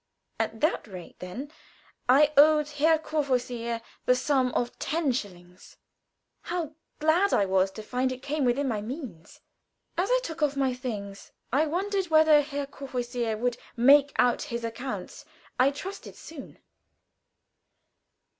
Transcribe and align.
At 0.39 0.61
that 0.61 0.87
rate 0.87 1.19
then, 1.19 1.51
I 2.09 2.33
owed 2.35 2.67
Herr 2.67 2.97
Courvoisier 2.97 3.83
the 4.07 4.15
sum 4.15 4.51
of 4.53 4.79
ten 4.79 5.11
shillings. 5.11 5.77
How 6.41 6.73
glad 6.97 7.33
I 7.35 7.45
was 7.45 7.69
to 7.73 7.83
find 7.83 8.11
it 8.11 8.23
came 8.23 8.43
within 8.43 8.67
my 8.67 8.81
means. 8.81 9.41
As 9.99 10.09
I 10.09 10.19
took 10.23 10.41
off 10.41 10.55
my 10.57 10.73
things, 10.73 11.31
I 11.53 11.67
wondered 11.67 12.07
when 12.07 12.25
Herr 12.25 12.65
Courvoisier 12.65 13.37
would 13.37 13.57
"make 13.77 14.11
out 14.17 14.41
his 14.41 14.63
accounts." 14.63 15.23
I 15.59 15.69
trusted 15.69 16.15
soon. 16.15 16.57